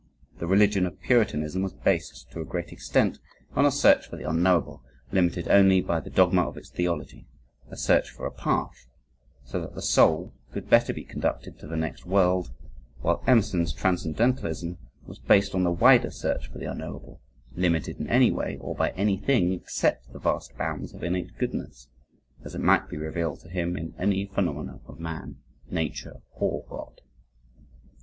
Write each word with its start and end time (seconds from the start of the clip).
The 0.39 0.47
religion 0.47 0.87
of 0.87 0.99
Puritanism 0.99 1.61
was 1.61 1.73
based 1.73 2.31
to 2.31 2.41
a 2.41 2.43
great 2.43 2.71
extent, 2.71 3.19
on 3.55 3.67
a 3.67 3.71
search 3.71 4.09
for 4.09 4.15
the 4.15 4.27
unknowable, 4.27 4.81
limited 5.11 5.47
only 5.47 5.79
by 5.79 5.99
the 5.99 6.09
dogma 6.09 6.41
of 6.41 6.57
its 6.57 6.71
theology 6.71 7.27
a 7.69 7.77
search 7.77 8.09
for 8.09 8.25
a 8.25 8.31
path, 8.31 8.87
so 9.45 9.61
that 9.61 9.75
the 9.75 9.81
soul 9.83 10.33
could 10.51 10.71
better 10.71 10.91
be 10.91 11.03
conducted 11.03 11.59
to 11.59 11.67
the 11.67 11.75
next 11.77 12.07
world, 12.07 12.49
while 13.01 13.23
Emerson's 13.27 13.73
transcendentalism 13.73 14.79
was 15.05 15.19
based 15.19 15.53
on 15.53 15.63
the 15.63 15.69
wider 15.71 16.09
search 16.09 16.47
for 16.49 16.57
the 16.57 16.65
unknowable, 16.65 17.21
unlimited 17.55 17.99
in 17.99 18.07
any 18.09 18.31
way 18.31 18.57
or 18.59 18.73
by 18.73 18.89
anything 18.93 19.53
except 19.53 20.11
the 20.11 20.17
vast 20.19 20.57
bounds 20.57 20.95
of 20.95 21.03
innate 21.03 21.37
goodness, 21.37 21.89
as 22.43 22.55
it 22.55 22.61
might 22.61 22.89
be 22.89 22.97
revealed 22.97 23.39
to 23.39 23.49
him 23.49 23.77
in 23.77 23.93
any 23.99 24.25
phenomena 24.25 24.79
of 24.87 24.99
man, 24.99 25.35
Nature, 25.69 26.21
or 26.33 26.63
God. 26.67 27.01